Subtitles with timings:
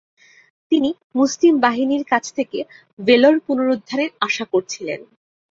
[0.71, 2.59] তিনি মুসলিম বাহিনীর কাছ থেকে
[2.99, 4.99] ভেলোর পুনরুদ্ধারের আশা করছিলেন।